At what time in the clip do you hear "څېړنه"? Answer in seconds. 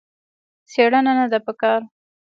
0.71-1.11